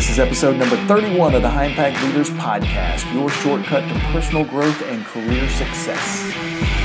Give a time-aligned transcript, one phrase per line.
[0.00, 4.46] This is episode number 31 of the High Impact Leaders Podcast, your shortcut to personal
[4.46, 6.79] growth and career success.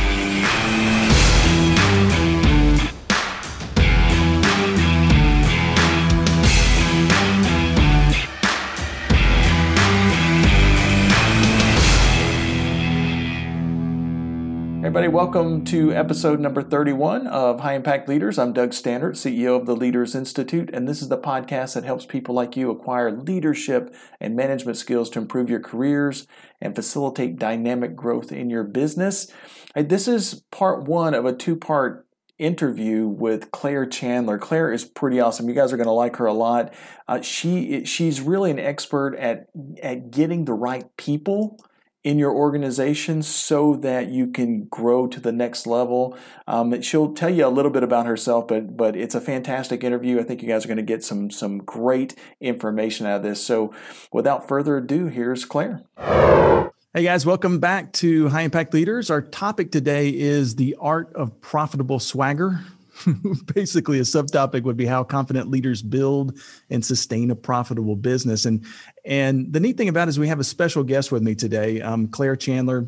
[14.86, 18.38] Everybody, welcome to episode number 31 of High Impact Leaders.
[18.38, 22.06] I'm Doug Staneart, CEO of the Leaders Institute, and this is the podcast that helps
[22.06, 26.28] people like you acquire leadership and management skills to improve your careers
[26.62, 29.32] and facilitate dynamic growth in your business.
[29.76, 32.06] This is part one of a two part
[32.38, 34.38] interview with Claire Chandler.
[34.38, 35.50] Claire is pretty awesome.
[35.50, 36.72] You guys are going to like her a lot.
[37.08, 39.48] Uh, she she's really an expert at
[39.82, 41.58] at getting the right people
[42.06, 46.16] in your organization so that you can grow to the next level.
[46.48, 50.20] Um, she'll tell you a little bit about herself, but but it's a fantastic interview.
[50.20, 53.44] I think you guys are going to get some some great information out of this.
[53.44, 53.74] So,
[54.14, 55.84] without further ado, here's Claire.
[55.98, 59.10] Hey guys, welcome back to High Impact Leaders.
[59.10, 62.60] Our topic today is the art of profitable swagger.
[63.54, 66.38] basically a subtopic would be how confident leaders build
[66.70, 68.66] and sustain a profitable business and
[69.04, 71.82] and the neat thing about it is we have a special guest with me today
[71.82, 72.88] um, claire chandler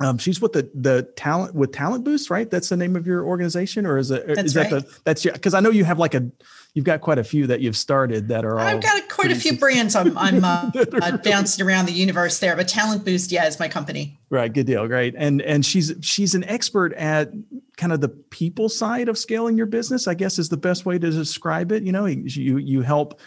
[0.00, 3.24] um, she's with the the talent with talent boost right that's the name of your
[3.24, 4.70] organization or is it that's is right.
[4.70, 6.30] that the that's your because i know you have like a
[6.74, 9.56] you've got quite a few that you've started that are I've got quite a few
[9.56, 13.58] brands I'm, I'm uh, uh, bouncing around the universe there, but Talent Boost, yeah, is
[13.58, 14.18] my company.
[14.28, 15.14] Right, good deal, great.
[15.16, 17.30] And and she's she's an expert at
[17.76, 20.06] kind of the people side of scaling your business.
[20.06, 21.82] I guess is the best way to describe it.
[21.82, 23.20] You know, you you help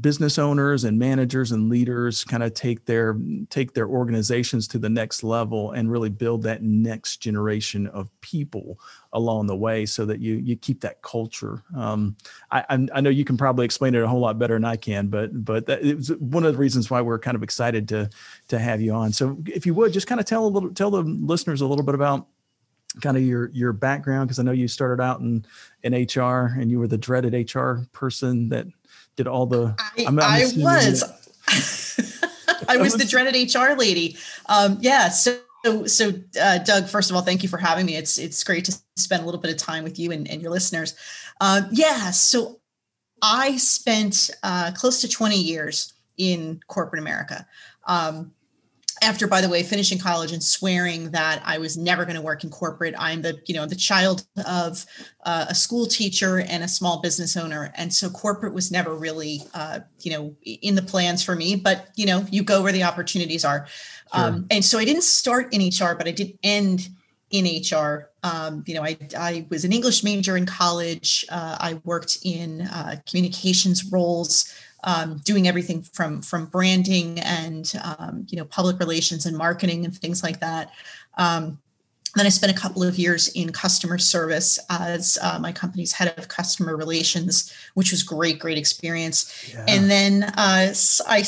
[0.00, 3.16] business owners and managers and leaders kind of take their
[3.48, 8.78] take their organizations to the next level and really build that next generation of people
[9.14, 12.14] along the way so that you you keep that culture um,
[12.50, 15.08] I, I know you can probably explain it a whole lot better than i can
[15.08, 18.10] but but that, it was one of the reasons why we're kind of excited to
[18.48, 20.90] to have you on so if you would just kind of tell a little tell
[20.90, 22.26] the listeners a little bit about
[23.02, 25.44] kind of your your background because i know you started out in
[25.82, 28.66] in hr and you were the dreaded hr person that
[29.18, 29.74] did all the.
[29.78, 31.04] I, I'm, I'm I was.
[32.68, 34.16] I was the dreaded HR lady.
[34.46, 35.08] Um, yeah.
[35.08, 37.96] So, so, so uh, Doug, first of all, thank you for having me.
[37.96, 40.50] It's it's great to spend a little bit of time with you and, and your
[40.50, 40.94] listeners.
[41.40, 42.10] Um, yeah.
[42.10, 42.60] So,
[43.20, 47.46] I spent uh, close to 20 years in corporate America.
[47.86, 48.32] Um,
[49.02, 52.44] after by the way finishing college and swearing that i was never going to work
[52.44, 52.94] in corporate.
[52.98, 54.84] I'm the you know the child of
[55.24, 57.72] uh, a school teacher and a small business owner.
[57.76, 61.88] And so corporate was never really uh, you know in the plans for me but
[61.96, 63.66] you know you go where the opportunities are.
[64.14, 64.24] Sure.
[64.24, 66.88] um, and so i didn't start in hr but i did end
[67.30, 71.80] in hr um, you know I, I was an english major in college uh, i
[71.84, 74.52] worked in uh, communications roles
[74.84, 79.96] um, doing everything from from branding and um, you know public relations and marketing and
[79.96, 80.70] things like that.
[81.16, 81.58] Um,
[82.14, 86.14] then I spent a couple of years in customer service as uh, my company's head
[86.16, 89.52] of customer relations, which was great, great experience.
[89.52, 89.64] Yeah.
[89.68, 90.72] And then uh,
[91.06, 91.22] I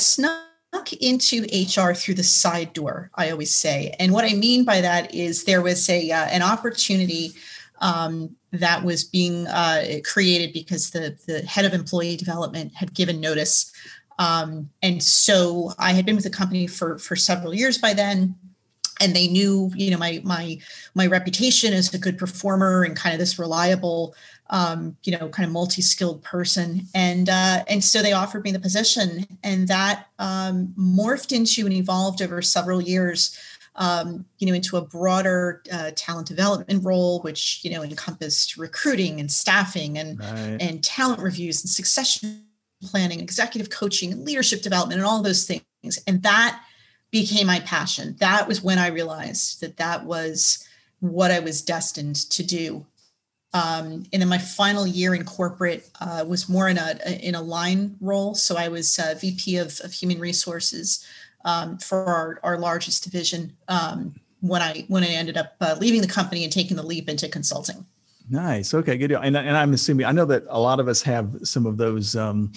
[0.93, 3.11] into HR through the side door.
[3.15, 6.43] I always say, and what I mean by that is there was a uh, an
[6.43, 7.33] opportunity
[7.81, 13.21] um, that was being uh, created because the, the head of employee development had given
[13.21, 13.73] notice.
[14.19, 18.35] Um, and so I had been with the company for, for several years by then.
[19.03, 20.59] And they knew, you know, my my
[20.95, 24.15] my reputation as a good performer and kind of this reliable,
[24.51, 26.87] um, you know, kind of multi-skilled person.
[26.95, 31.73] And uh, and so they offered me the position, and that um, morphed into and
[31.73, 33.37] evolved over several years
[33.77, 39.21] um, you know, into a broader uh, talent development role, which you know encompassed recruiting
[39.21, 40.59] and staffing and right.
[40.61, 42.45] and talent reviews and succession
[42.83, 46.03] planning, executive coaching, and leadership development, and all those things.
[46.07, 46.63] And that
[47.11, 48.17] became my passion.
[48.19, 50.67] That was when I realized that that was
[51.01, 52.87] what I was destined to do.
[53.53, 57.43] Um, and then my final year in corporate uh, was more in a in a
[57.43, 58.35] line role.
[58.35, 61.05] So I was uh, VP of, of Human Resources
[61.45, 66.01] um, for our, our largest division um, when I when I ended up uh, leaving
[66.01, 67.87] the company and taking the leap into consulting.
[68.29, 68.73] Nice.
[68.73, 68.97] Okay.
[68.97, 69.11] Good.
[69.11, 72.15] And, and I'm assuming I know that a lot of us have some of those
[72.15, 72.53] um,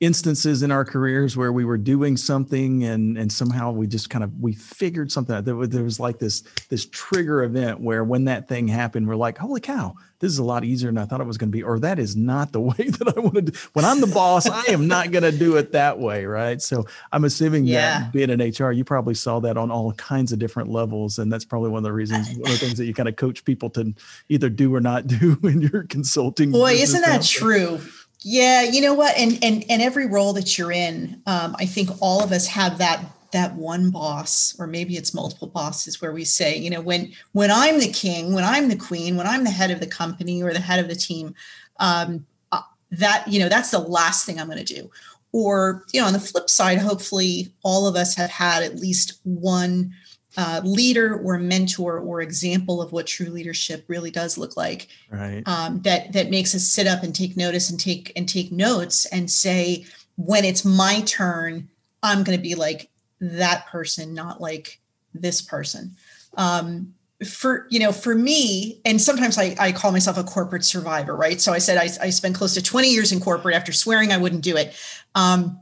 [0.00, 4.24] instances in our careers where we were doing something and and somehow we just kind
[4.24, 5.44] of we figured something out.
[5.44, 9.16] There was, there was like this this trigger event where when that thing happened, we're
[9.16, 11.56] like, holy cow, this is a lot easier than I thought it was going to
[11.56, 13.58] be, or that is not the way that I want to do.
[13.72, 16.60] When I'm the boss, I am not going to do it that way, right?
[16.60, 18.00] So I'm assuming yeah.
[18.00, 21.32] that being an HR, you probably saw that on all kinds of different levels, and
[21.32, 23.44] that's probably one of the reasons, one of the things that you kind of coach
[23.44, 23.94] people to
[24.28, 26.52] either do or not do in your consulting.
[26.52, 27.80] Boy, isn't that true?
[28.22, 29.16] Yeah, you know what?
[29.16, 32.78] And and and every role that you're in, um, I think all of us have
[32.78, 33.02] that
[33.32, 37.50] that one boss, or maybe it's multiple bosses, where we say, you know, when when
[37.50, 40.52] I'm the king, when I'm the queen, when I'm the head of the company or
[40.52, 41.34] the head of the team,
[41.78, 44.90] um, uh, that you know that's the last thing I'm going to do.
[45.32, 49.18] Or you know, on the flip side, hopefully all of us have had at least
[49.24, 49.92] one
[50.36, 55.42] uh, leader or mentor or example of what true leadership really does look like right.
[55.46, 59.06] um, that that makes us sit up and take notice and take and take notes
[59.06, 59.84] and say
[60.16, 61.68] when it's my turn
[62.02, 62.88] i'm going to be like
[63.20, 64.80] that person not like
[65.14, 65.96] this person.
[66.36, 66.94] Um,
[67.26, 71.38] for you know for me and sometimes I, I call myself a corporate survivor right?
[71.38, 74.16] So i said I, I spent close to 20 years in corporate after swearing i
[74.16, 74.74] wouldn't do it.
[75.14, 75.60] Um,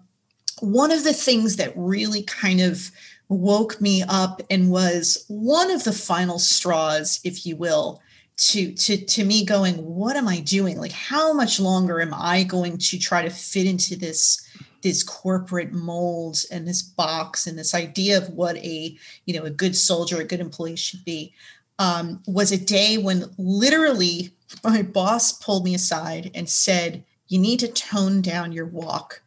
[0.61, 2.93] one of the things that really kind of
[3.29, 8.01] woke me up and was one of the final straws, if you will,
[8.37, 10.79] to to to me going, what am I doing?
[10.79, 14.45] Like, how much longer am I going to try to fit into this?
[14.81, 18.97] this corporate mold and this box and this idea of what a
[19.27, 21.35] you know a good soldier a good employee should be
[21.81, 24.33] um, was a day when literally
[24.63, 29.21] my boss pulled me aside and said you need to tone down your walk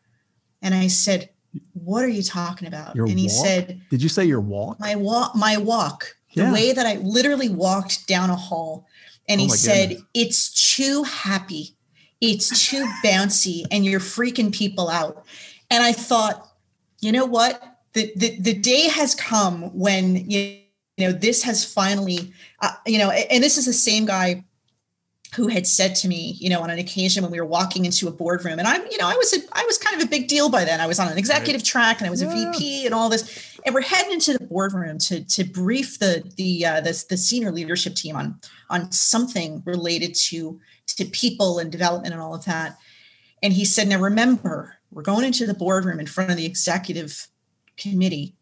[0.62, 1.30] and i said
[1.74, 2.96] what are you talking about?
[2.96, 3.46] Your and he walk?
[3.46, 4.80] said, Did you say your walk?
[4.80, 6.48] My walk, my walk, Yeah.
[6.48, 8.88] the way that I literally walked down a hall.
[9.28, 10.06] And Oh he said, goodness.
[10.14, 11.76] It's too happy.
[12.20, 15.26] It's too bouncy, and you're freaking people out.
[15.72, 16.48] And I thought,
[17.00, 17.62] you know what?
[17.94, 20.60] The, the, the day has come when you
[21.00, 22.32] know this has finally
[22.62, 24.46] uh, you know and this is the same guy
[25.36, 28.08] who had said to me, you know, on an occasion when we were walking into
[28.10, 30.28] a boardroom, and I'm, you know, I was a, I was kind of a big
[30.28, 30.82] deal by then.
[30.82, 32.30] I was on an executive track, and I was Yeah.
[32.32, 33.58] a VP, and all this.
[33.66, 37.52] And we're heading into the boardroom to to brief the the uh, the, the senior
[37.52, 38.40] leadership team on
[38.70, 40.60] on something related to
[40.98, 42.78] to people and development and all of that.
[43.42, 47.28] And he said, "Now remember, we're going into the boardroom in front of the executive
[47.78, 48.36] committee."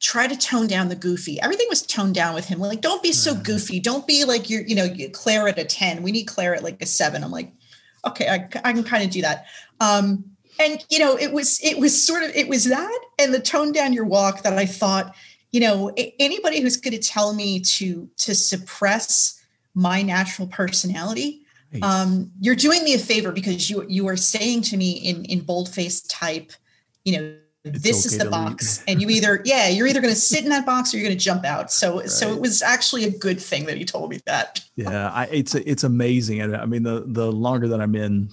[0.00, 1.40] Try to tone down the goofy.
[1.40, 2.58] Everything was toned down with him.
[2.58, 3.80] Like, don't be so goofy.
[3.80, 6.02] Don't be like you're, you know, you Claire at a 10.
[6.02, 7.22] We need Claire at like a seven.
[7.22, 7.52] I'm like,
[8.06, 9.46] okay, I, I can kind of do that.
[9.78, 10.24] Um,
[10.58, 13.72] and you know, it was it was sort of it was that and the tone
[13.72, 15.14] down your walk that I thought,
[15.52, 19.40] you know, anybody who's going to tell me to to suppress
[19.74, 21.84] my natural personality, Right.
[21.84, 25.40] um, you're doing me a favor because you you are saying to me in in
[25.40, 26.52] boldface type,
[27.04, 30.44] you know, This is the box, and you either yeah, you're either going to sit
[30.44, 31.70] in that box or you're going to jump out.
[31.70, 34.64] So so it was actually a good thing that he told me that.
[34.76, 38.30] Yeah, I, it's it's amazing, and I mean the the longer that I'm in,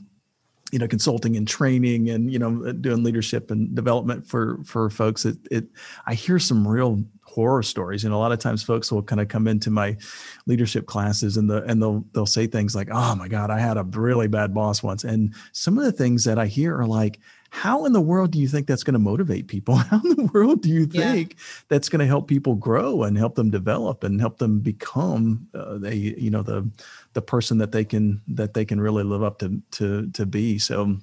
[0.71, 5.25] you know, consulting and training, and you know, doing leadership and development for for folks,
[5.25, 5.65] it it
[6.06, 9.27] I hear some real horror stories, and a lot of times folks will kind of
[9.27, 9.97] come into my
[10.45, 13.75] leadership classes, and the and they'll they'll say things like, "Oh my God, I had
[13.75, 17.19] a really bad boss once," and some of the things that I hear are like.
[17.50, 19.76] How in the world do you think that's going to motivate people?
[19.90, 21.14] How in the world do you Yeah.
[21.14, 21.38] think
[21.70, 25.78] that's going to help people grow and help them develop and help them become uh,
[25.78, 26.70] they you know the
[27.14, 30.60] the person that they can that they can really live up to to to be
[30.60, 30.98] so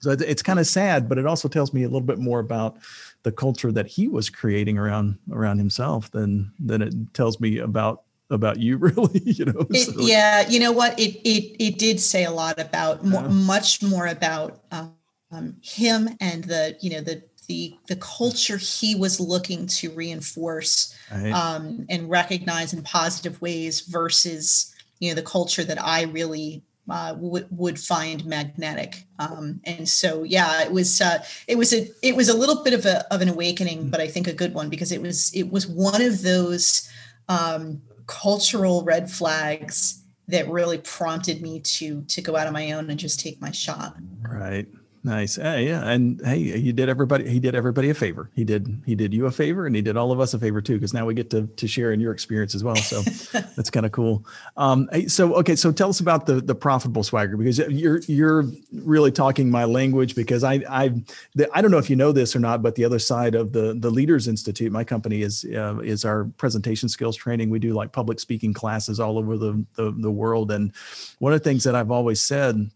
[0.00, 2.76] so it's, kind of sad but it also tells me a little bit more about
[3.22, 8.02] the culture that he was creating around around himself than than it tells me about
[8.30, 10.98] about you really you know It, So- yeah, you know what?
[10.98, 13.28] It it it did say a lot about Yeah.
[13.28, 14.94] much more about um,
[15.32, 20.96] um, him and the you know the the the culture he was looking to reinforce
[21.10, 21.32] right?
[21.32, 27.14] um, and recognize in positive ways versus you know the culture that I really uh,
[27.16, 29.04] would would find magnetic.
[29.18, 32.74] Um, and so yeah, it was uh, it was a it was a little bit
[32.74, 35.50] of a of an awakening, but I think a good one because it was it
[35.50, 36.88] was one of those
[37.28, 42.90] um, cultural red flags that really prompted me to to go out on my own
[42.90, 43.96] and just take my shot.
[44.22, 44.66] Right.
[45.04, 45.36] Nice.
[45.36, 45.84] Uh, yeah.
[45.84, 48.30] And hey, you did everybody, he did everybody a favor.
[48.34, 50.60] He did, he did you a favor and he did all of us a favor
[50.60, 52.76] too, because now we get to, to share in your experience as well.
[52.76, 53.02] So
[53.56, 54.24] that's kind of cool.
[54.56, 55.56] Um, so, okay.
[55.56, 60.14] So tell us about the, the profitable swagger, because you're, you're really talking my language
[60.14, 60.90] because I, I,
[61.34, 63.52] the, I don't know if you know this or not, but the other side of
[63.52, 67.50] the, the Leaders Institute, my company is, uh, is our presentation skills training.
[67.50, 70.52] We do like public speaking classes all over the, the, the world.
[70.52, 70.72] And
[71.18, 72.70] one of the things that I've always said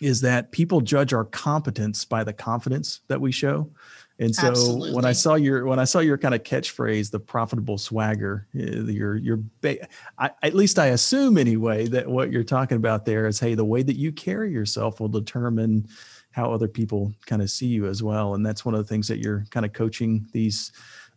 [0.00, 3.70] is that people judge our competence by the confidence that we show.
[4.18, 7.78] And so when I saw your when I saw your kind of catchphrase, the profitable
[7.78, 9.88] swagger, uh, your your ba-
[10.18, 13.64] I, at least I assume anyway that what you're talking about there is hey, the
[13.64, 15.88] way that you carry yourself will determine
[16.32, 18.34] how other people kind of see you as well.
[18.34, 20.70] And that's one of the things that you're kind of coaching these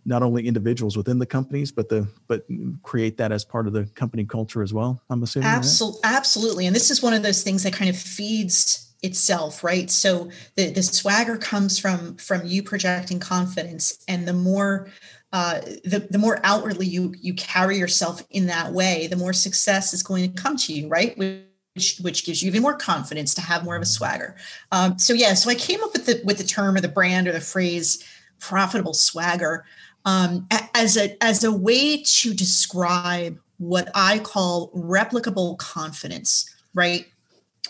[0.05, 2.45] not only individuals within the companies, but the but
[2.81, 5.01] create that as part of the company culture as well.
[5.09, 5.47] I'm assuming.
[5.47, 5.57] right?
[5.57, 6.67] Absolutely, absolutely.
[6.67, 10.71] And this is one of those things that kind of feeds itself right so the,
[10.71, 14.87] the swagger comes from from you projecting confidence and the more
[15.33, 19.93] uh, the, the more outwardly you you carry yourself in that way the more success
[19.93, 23.41] is going to come to you right which, which gives you even more confidence to
[23.41, 24.37] have more of a swagger
[24.71, 27.27] um, so yeah so i came up with the with the term or the brand
[27.27, 28.05] or the phrase
[28.39, 29.65] profitable swagger
[30.05, 37.05] um, as a as a way to describe what i call replicable confidence right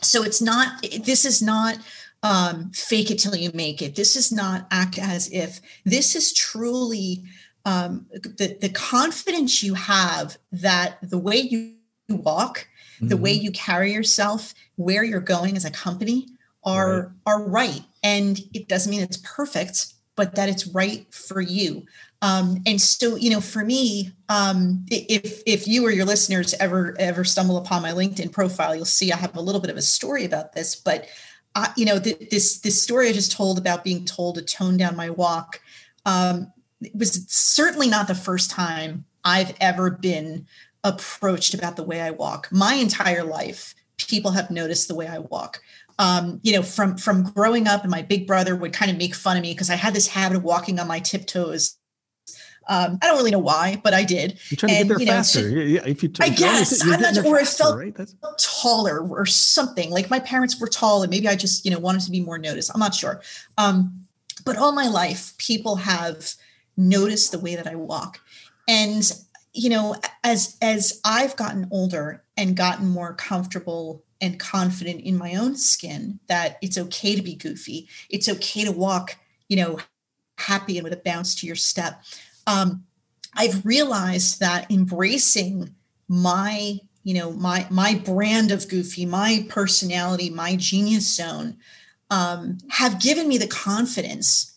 [0.02, 1.78] so it's not this is not
[2.24, 6.34] um, fake it till you make it this is not act as if this is
[6.34, 7.24] truly
[7.66, 11.76] um, the, the confidence you have that the way you
[12.10, 13.10] walk mm-hmm.
[13.10, 13.46] the way mm-hmm.
[13.46, 16.28] you carry yourself where you're going as a company
[16.64, 17.10] are right.
[17.26, 21.86] are right and it doesn't mean it's perfect but that it's right for you
[22.22, 26.96] um, and so, you know, for me, um, if if you or your listeners ever
[26.98, 29.82] ever stumble upon my LinkedIn profile, you'll see I have a little bit of a
[29.82, 30.74] story about this.
[30.74, 31.08] But
[31.54, 34.78] I, you know, th- this this story I just told about being told to tone
[34.78, 35.60] down my walk
[36.06, 36.52] um,
[36.82, 40.48] it was certainly not the first time I've ever been
[40.84, 42.50] approached about the way I walk.
[42.52, 45.62] My entire life, people have noticed the way I walk.
[46.00, 49.14] Um, you know, from from growing up, and my big brother would kind of make
[49.14, 51.78] fun of me because I had this habit of walking on my tiptoes
[52.68, 54.40] um, I don't really know why, but I did.
[54.50, 55.50] You're trying and, to get there you know, faster.
[55.50, 57.96] To, yeah, if you, t- I guess I'm not, or I felt right?
[58.38, 59.90] taller or something.
[59.90, 62.38] Like my parents were tall, and maybe I just you know wanted to be more
[62.38, 62.72] noticed.
[62.74, 63.22] I'm not sure.
[63.58, 64.06] Um,
[64.46, 66.34] but all my life, people have
[66.78, 68.20] noticed the way that I walk,
[68.68, 69.12] and
[69.54, 75.36] you know, as as I've gotten older and gotten more comfortable and confident in my
[75.36, 77.90] own skin, that it's okay to be goofy.
[78.10, 79.18] It's okay to walk,
[79.50, 79.80] you know,
[80.38, 82.02] happy and with a bounce to your step.
[82.48, 82.86] Um,
[83.36, 85.76] I've realized that embracing
[86.08, 91.58] my, you know, my my brand of goofy, my personality, my genius zone,
[92.10, 94.54] um, have given me the confidence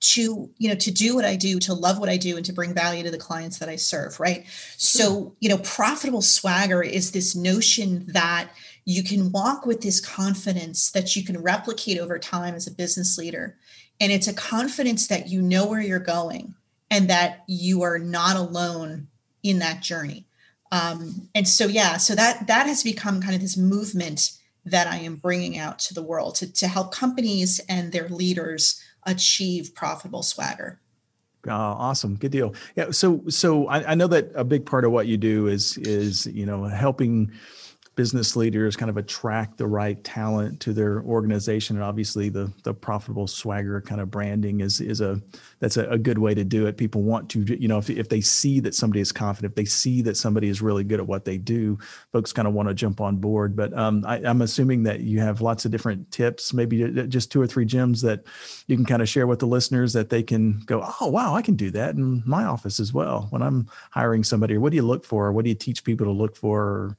[0.00, 2.52] to you know to do what i do to love what i do and to
[2.52, 4.44] bring value to the clients that i serve right?
[4.76, 8.50] So you know profitable swagger is this notion that
[8.88, 13.18] you can walk with this confidence that you can replicate over time as a business
[13.18, 13.54] leader.
[14.00, 16.54] And it's a confidence that you know where you're going
[16.90, 19.08] and that you are not alone
[19.42, 20.24] in that journey.
[20.72, 24.32] Um, and so yeah so that that has become kind of this movement
[24.66, 28.82] that i am bringing out to the world to, to help companies and their leaders
[29.04, 30.78] achieve profitable swagger.
[31.46, 32.16] Uh, awesome.
[32.16, 32.54] Good deal.
[32.74, 35.76] Yeah so so I, I know that a big part of what you do is
[35.78, 37.32] is you know helping
[37.98, 41.74] business leaders kind of attract the right talent to their organization.
[41.74, 45.20] And obviously the the profitable swagger kind of branding is is a
[45.58, 46.76] that's a, a, good way to do it.
[46.76, 49.64] People want to you know if, if they see that somebody is confident if they
[49.64, 51.76] see that somebody is really good at what they do
[52.12, 53.56] folks kind of want to jump on board.
[53.56, 56.76] But um, I, i'm assuming that you have lots of different tips maybe
[57.08, 58.22] just two or three gems that
[58.68, 61.42] you can kind of share with the listeners that they can go oh wow i
[61.42, 64.54] can do that in my office as well when i'm hiring somebody.
[64.54, 65.32] Or what do you look for?
[65.32, 66.68] What do you teach people to look for?
[66.68, 66.96] or,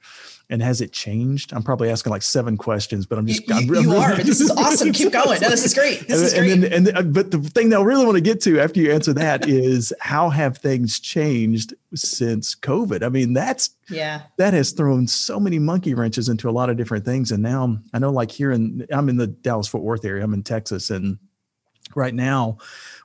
[0.50, 1.53] and has it changed?
[1.53, 4.15] I'm probably asking like seven questions, but I'm just you, I'm, you I'm, are.
[4.15, 4.91] this is awesome.
[4.91, 5.39] Keep going.
[5.41, 6.08] No, this is great.
[6.08, 6.51] This is great.
[6.51, 8.79] And, then, and then, but the thing that I really want to get to after
[8.79, 13.03] you answer that is how have things changed since COVID?
[13.03, 16.77] I mean, that's yeah, that has thrown so many monkey wrenches into a lot of
[16.77, 17.32] different things.
[17.32, 20.24] And now I know, like here in I'm in the Dallas Fort Worth area.
[20.24, 21.20] I'm in Texas, and
[21.96, 22.58] right now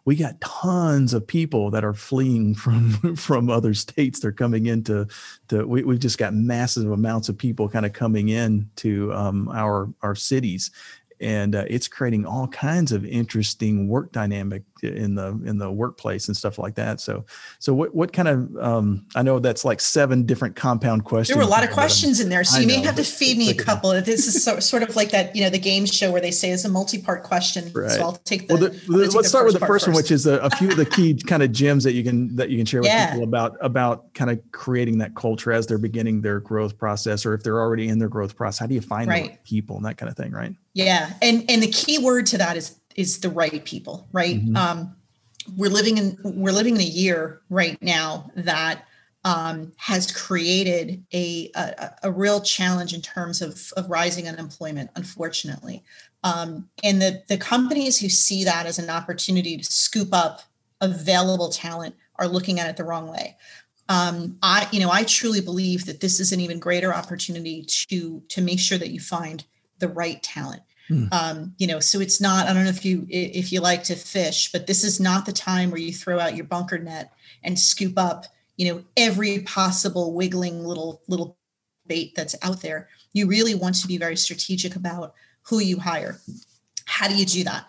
[0.04, 4.20] we got tons of people that are fleeing from from other states.
[4.20, 5.06] They're coming into
[5.48, 9.48] to we, we've just got massive amounts of people kind of coming in to um,
[9.48, 10.70] our our cities
[11.20, 16.28] and uh, it's creating all kinds of interesting work dynamic in the in the workplace
[16.28, 17.00] and stuff like that.
[17.00, 17.24] So
[17.58, 21.34] so what what kind of um, I know that's like seven different compound questions.
[21.34, 23.50] There were a lot of questions in there, so you may have to feed me
[23.50, 23.90] a couple.
[24.02, 26.50] This is so, sort of like that you know the game show where they say
[26.50, 27.70] it's a multi-part question.
[27.72, 27.90] Right.
[27.90, 28.54] So I'll take the.
[28.54, 30.76] Well, the, the, let's start with the first, one, which is a, a, few of
[30.76, 33.10] the key kind of gems that you can that you can share with yeah.
[33.10, 37.34] people about about kind of creating that culture as they're beginning their growth process, or
[37.34, 38.58] if they're already in their growth process.
[38.58, 40.54] How do you find the right people and that kind of thing, right?
[40.74, 44.36] Yeah, and and the key word to that is is the right people, right?
[44.36, 44.56] Mm-hmm.
[44.56, 44.96] Um,
[45.56, 48.86] we're living in we're living in a year right now that
[49.24, 55.82] um, has created a, a, a real challenge in terms of of rising unemployment, unfortunately.
[56.22, 60.42] Um, and the the companies who see that as an opportunity to scoop up
[60.80, 63.36] available talent are looking at it the wrong way.
[63.88, 68.22] Um, I you know I truly believe that this is an even greater opportunity to
[68.28, 69.44] to make sure that you find
[69.78, 70.62] the right talent.
[70.88, 71.06] Hmm.
[71.12, 73.96] Um, you know, so it's not, I don't know if you if you like to
[73.96, 77.12] fish, but this is not the time where you throw out your bunker net
[77.42, 78.26] and scoop up,
[78.56, 81.38] you know, every possible wiggling little little
[81.86, 82.88] bait that's out there.
[83.12, 86.20] You really want to be very strategic about who you hire.
[86.84, 87.66] How do you do that?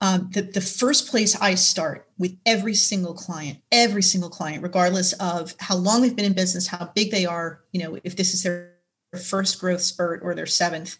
[0.00, 5.14] Um, the, the first place I start with every single client, every single client, regardless
[5.14, 8.34] of how long they've been in business, how big they are, you know, if this
[8.34, 8.74] is their
[9.22, 10.98] first growth spurt or their seventh,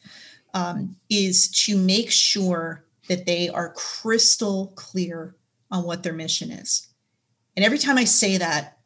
[0.55, 5.35] um, is to make sure that they are crystal clear
[5.71, 6.89] on what their mission is.
[7.57, 8.79] And every time I say that,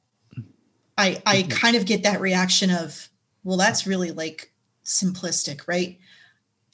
[0.96, 1.50] I, I mm-hmm.
[1.50, 3.08] kind of get that reaction of,
[3.44, 4.52] well, that's really like
[4.84, 5.98] simplistic, right?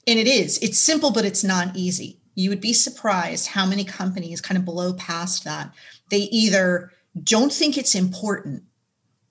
[0.06, 0.58] And it is.
[0.58, 2.20] It's simple, but it's not easy.
[2.34, 5.74] You would be surprised how many companies kind of blow past that.
[6.10, 8.62] They either don't think it's important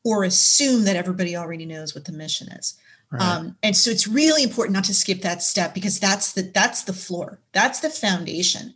[0.03, 2.77] or assume that everybody already knows what the mission is.
[3.13, 3.21] Right.
[3.21, 6.83] Um, and so it's really important not to skip that step because that's the that's
[6.83, 8.73] the floor, that's the foundation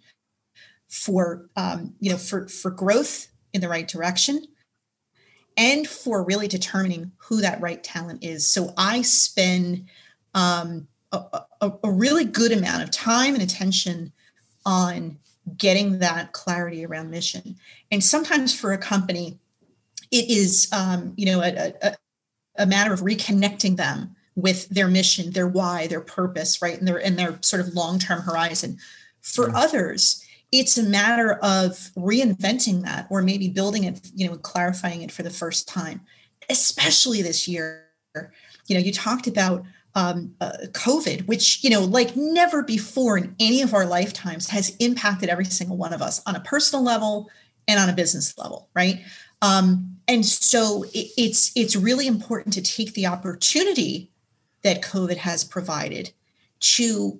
[0.88, 4.46] for um, you know for for growth in the right direction
[5.58, 8.48] and for really determining who that right talent is.
[8.48, 9.88] So I spend
[10.36, 14.12] um, a, a, a, really good amount of time and attention
[14.67, 15.17] on
[15.58, 17.56] getting that clarity around mission.
[17.91, 19.39] And sometimes for a company,
[20.12, 21.96] it is um, you know a, a,
[22.60, 27.03] a matter of reconnecting them with their mission, their why, their purpose, right, and their
[27.03, 28.77] and their sort of long term horizon.
[29.22, 29.56] For mm-hmm.
[29.58, 35.12] others, it's a matter of reinventing that or maybe building it you know clarifying it
[35.12, 36.01] for the first time
[36.50, 37.86] especially this year
[38.67, 39.63] you know you talked about
[39.96, 44.75] um, uh, covid which you know like never before in any of our lifetimes has
[44.77, 47.29] impacted every single one of us on a personal level
[47.67, 49.01] and on a business level right
[49.41, 54.12] um, and so it, it's it's really important to take the opportunity
[54.68, 56.12] that covid has provided
[56.60, 57.20] to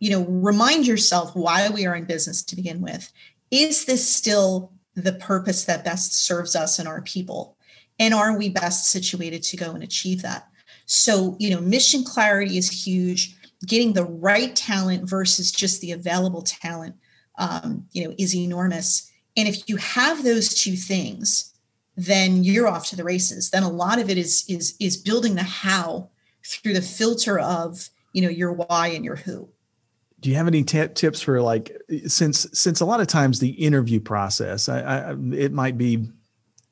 [0.00, 3.12] you know remind yourself why we are in business to begin with.
[3.50, 7.56] Is this still the purpose that best serves us and our people?
[7.98, 10.48] And are we best situated to go and achieve that?
[10.86, 13.36] So you know mission clarity is huge.
[13.66, 16.96] Getting the right talent versus just the available talent
[17.38, 19.10] um, you know is enormous.
[19.36, 21.46] And if you have those two things
[21.96, 23.50] then you're off to the races.
[23.50, 26.08] Then a lot of it is is is building the how
[26.56, 29.48] through the filter of you know your why and your who.
[30.20, 33.50] Do you have any t- tips for like since since a lot of times the
[33.50, 36.08] interview process I, I, it might be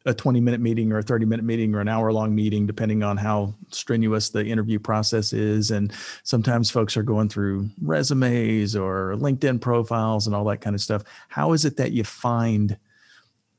[0.09, 3.03] a 20 minute meeting or a 30 minute meeting or an hour long meeting depending
[3.03, 5.71] on how strenuous the interview process is.
[5.71, 10.81] And sometimes folks are going through resumes or linkedin profiles and all that kind of
[10.81, 11.03] stuff.
[11.29, 12.79] How is it that you find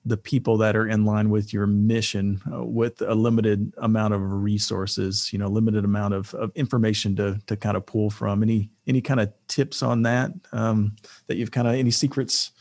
[0.09, 4.21] the people that are in line with your mission uh, with a limited amount of
[4.21, 8.43] resources you know limited amount of, of information to to kind of pull from.
[8.43, 10.95] Any any kind of tips on that um,
[11.27, 12.51] that you've kind of any secrets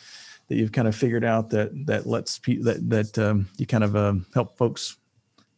[0.48, 3.84] that you've kind of figured out that that lets pe- that that um, you kind
[3.84, 4.96] of um, help folks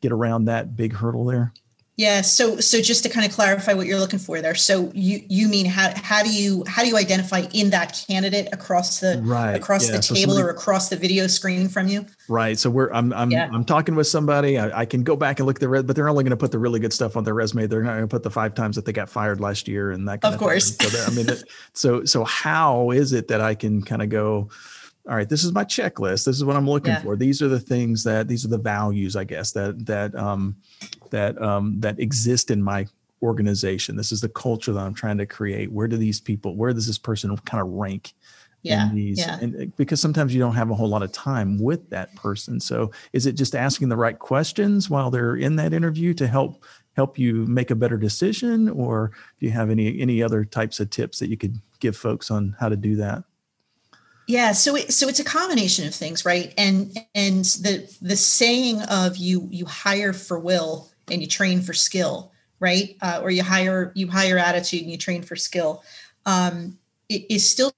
[0.01, 1.53] get around that big hurdle there
[2.01, 2.23] yeah.
[2.23, 4.55] So so just to kind of clarify what you're looking for there.
[4.55, 8.49] So you you mean how how do you how do you identify in that candidate
[8.53, 9.55] across the right.
[9.55, 9.97] across yeah.
[9.97, 12.07] the so table somebody, or across the video screen from you?
[12.27, 12.59] Right.
[12.59, 13.51] So we're I'm I'm yeah.
[13.53, 14.59] I'm talking with somebody.
[14.59, 16.39] I, I, can go back and look at the red, but they're only going to
[16.39, 17.67] put the really good stuff on their resume.
[17.67, 20.09] They're not going to put the five times that they got fired last year and
[20.09, 20.23] that.
[20.23, 20.79] Kind of, of course.
[20.79, 21.29] So I mean,
[21.75, 24.49] so so how is it that I can kind of go?
[25.09, 26.25] All right this is my checklist.
[26.25, 27.03] This is what i'm looking yeah.
[27.03, 27.17] for.
[27.17, 30.57] These are the things that these are the values i guess that that um
[31.11, 32.87] that um that exist in my
[33.23, 33.97] organization.
[33.97, 35.73] This is the culture that i'm trying to create.
[35.73, 38.15] Where do these people where does this person kind of rank
[38.63, 39.19] yeah, these?
[39.19, 39.39] yeah.
[39.41, 42.61] and uh, because sometimes you don't have a whole lot of time with that person.
[42.61, 46.65] So is it just asking the right questions while they're in that interview to help
[46.95, 48.69] help you make a better decision?
[48.69, 52.31] Or do you have any any other types of tips that you could give folks
[52.31, 53.25] on how to do that
[54.31, 56.55] yeah, so it, so it's a combination of things, right?
[56.57, 61.73] And and the the saying of you you hire for will and you train for
[61.73, 62.97] skill, right?
[63.03, 65.83] Uh, or you hire you hire attitude and you train for skill.
[66.27, 67.73] Um, it is still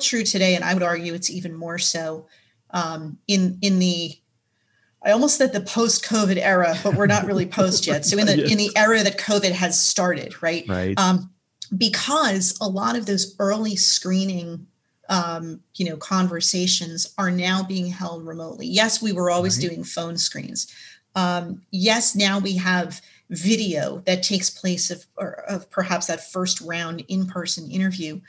[0.00, 2.26] true today, and I would argue it's even more so
[2.70, 4.16] um, in in the
[5.02, 8.06] I almost said the post-COVID era, but we're not really post yet.
[8.06, 8.50] So in the yes.
[8.50, 10.64] in the era that COVID has started, right?
[10.66, 10.98] Right.
[10.98, 11.30] Um,
[11.76, 14.66] because a lot of those early screening
[15.10, 19.68] um, you know conversations are now being held remotely yes we were always right.
[19.68, 20.72] doing phone screens
[21.14, 25.06] um, yes now we have video that takes place of,
[25.46, 28.20] of perhaps that first round in-person interview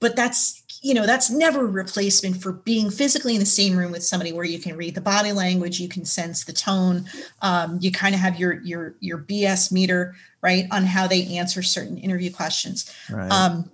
[0.00, 3.92] but that's you know that's never a replacement for being physically in the same room
[3.92, 7.04] with somebody where you can read the body language you can sense the tone
[7.42, 11.62] um, you kind of have your your your bs meter right on how they answer
[11.62, 13.30] certain interview questions right.
[13.30, 13.70] um,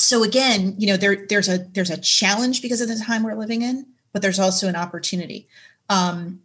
[0.00, 3.34] so again you know there there's a there's a challenge because of the time we're
[3.34, 5.48] living in but there's also an opportunity
[5.88, 6.40] um,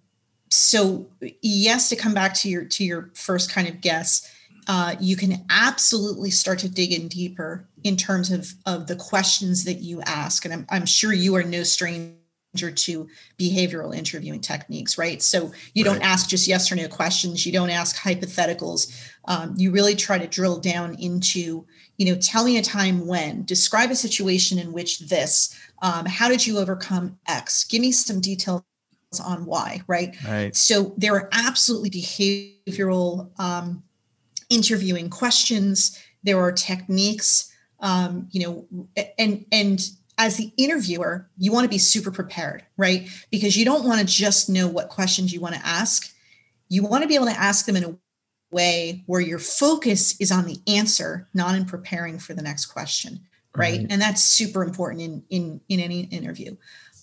[0.49, 1.07] so
[1.41, 4.29] yes to come back to your to your first kind of guess
[4.67, 9.63] uh, you can absolutely start to dig in deeper in terms of, of the questions
[9.63, 10.43] that you ask.
[10.43, 12.15] And I'm, I'm sure you are no stranger
[12.55, 15.21] to behavioral interviewing techniques, right?
[15.21, 17.45] So you don't ask just yes or no questions.
[17.45, 18.91] You don't ask hypotheticals.
[19.25, 21.65] Um, you really try to drill down into,
[21.97, 26.27] you know, tell me a time when, describe a situation in which this, um, how
[26.27, 27.63] did you overcome X?
[27.63, 28.63] Give me some details
[29.23, 30.15] on why, right?
[30.27, 30.55] Right.
[30.55, 33.84] So there are absolutely behavioral um,
[34.49, 35.97] interviewing questions.
[36.23, 41.77] There are techniques, um, you know, and and as the interviewer, you want to be
[41.77, 43.10] super prepared, right?
[43.31, 46.13] Because you don't want to just know what questions you want to ask.
[46.69, 47.97] You want to be able to ask them in a
[48.55, 53.19] way where your focus is on the answer, not in preparing for the next question,
[53.55, 53.79] right?
[53.79, 53.87] right.
[53.89, 56.55] And that's super important in in in any interview.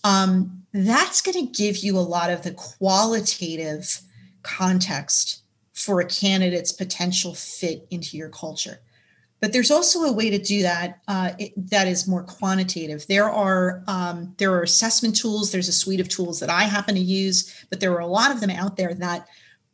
[0.04, 4.00] Um, that's going to give you a lot of the qualitative
[4.42, 8.80] context for a candidate's potential fit into your culture.
[9.40, 13.06] But there's also a way to do that uh, it, that is more quantitative.
[13.08, 15.50] There are um, there are assessment tools.
[15.50, 18.30] There's a suite of tools that I happen to use, but there are a lot
[18.30, 19.26] of them out there that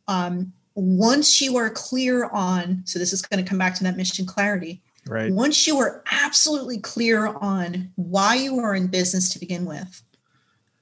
[0.07, 2.81] um, once you are clear on.
[2.85, 4.81] So this is going to come back to that mission clarity.
[5.07, 5.31] Right.
[5.31, 10.03] Once you are absolutely clear on why you are in business to begin with,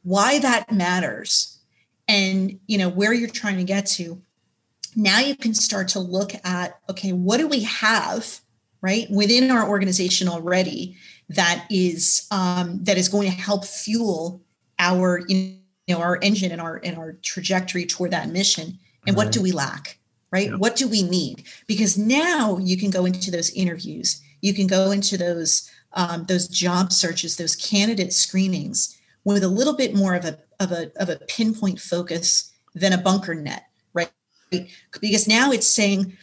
[0.03, 1.59] why that matters,
[2.07, 4.21] and you know where you're trying to get to,
[4.95, 8.41] now you can start to look at okay, what do we have
[8.81, 10.95] right within our organization already
[11.29, 14.41] that is um, that is going to help fuel
[14.79, 15.57] our you
[15.87, 19.25] know our engine and our and our trajectory toward that mission and right.
[19.25, 19.97] what do we lack
[20.31, 20.59] right yep.
[20.59, 24.91] what do we need because now you can go into those interviews you can go
[24.91, 30.25] into those um, those job searches those candidate screenings with a little bit more of
[30.25, 34.11] a of a of a pinpoint focus than a bunker net right
[35.01, 36.15] because now it's saying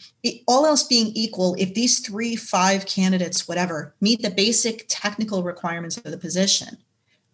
[0.47, 5.97] all else being equal, if these three, five candidates, whatever, meet the basic technical requirements
[5.97, 6.77] of the position,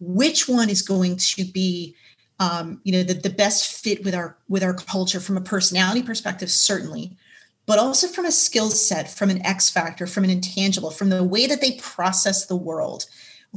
[0.00, 1.94] which one is going to be
[2.42, 6.02] um, you know the, the best fit with our with our culture from a personality
[6.02, 7.16] perspective certainly
[7.64, 11.22] but also from a skill set from an x factor from an intangible from the
[11.22, 13.06] way that they process the world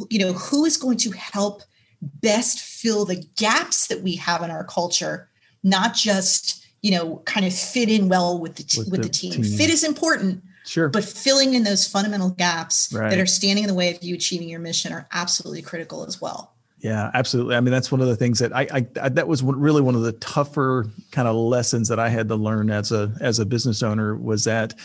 [0.09, 1.61] you know who is going to help
[2.01, 5.29] best fill the gaps that we have in our culture
[5.63, 9.07] not just you know, kind of fit in well with the, t- with, with the,
[9.07, 9.31] the team.
[9.31, 9.43] team.
[9.43, 10.43] Fit is important.
[10.67, 10.87] Sure.
[10.87, 13.09] But filling in those fundamental gaps right.
[13.09, 16.21] that are standing in the way of you achieving your mission are absolutely critical as
[16.21, 16.53] well.
[16.85, 17.55] Yeah, absolutely.
[17.55, 19.95] I mean, that's one of the things that I, I, I, that was really one
[19.95, 23.45] of the tougher kind of lessons that I had to learn as a as a
[23.45, 24.75] business owner was that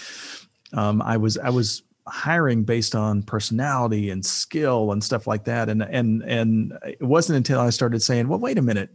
[0.72, 5.68] um, I was I was hiring based on personality and skill and stuff like that,
[5.68, 8.88] and and and it wasn't until I started saying, well, wait a minute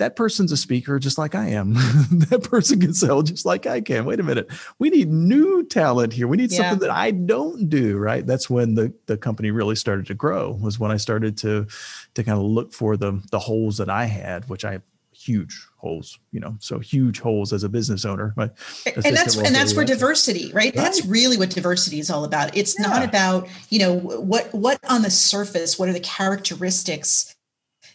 [0.00, 1.74] that person's a speaker just like I am.
[2.30, 4.06] that person can sell just like I can.
[4.06, 4.50] Wait a minute.
[4.78, 6.26] We need new talent here.
[6.26, 6.56] We need yeah.
[6.56, 8.26] something that I don't do, right?
[8.26, 10.58] That's when the the company really started to grow.
[10.62, 11.66] Was when I started to
[12.14, 14.82] to kind of look for the the holes that I had, which I have
[15.12, 18.32] huge holes, you know, so huge holes as a business owner.
[18.34, 18.56] But
[19.04, 20.54] and that's and that's where diversity, right?
[20.54, 20.74] right?
[20.74, 22.56] That's really what diversity is all about.
[22.56, 22.86] It's yeah.
[22.86, 27.36] not about, you know, what what on the surface, what are the characteristics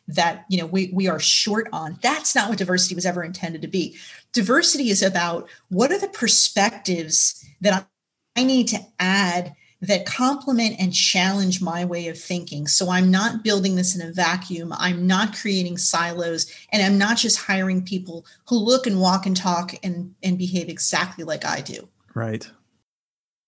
[0.08, 1.98] that you know we, we are short on.
[2.02, 3.98] That's not what diversity was ever intended to be.
[4.34, 7.88] Diversity is about what are the perspectives that
[8.36, 12.68] i need to add that complement and challenge my way of thinking.
[12.68, 14.74] So i'm not building this in a vacuum.
[14.78, 19.36] I'm not creating silos and i'm not just hiring people who look and walk and
[19.36, 21.88] talk and and behave exactly like i do.
[22.14, 22.50] Right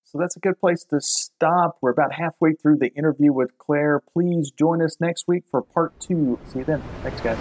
[0.08, 1.78] so that's a good place to stop.
[1.82, 4.02] We're about halfway through the interview with Claire.
[4.14, 6.40] Please join us next week for part two.
[6.46, 6.82] See you then.
[7.04, 7.38] Thanks, guys.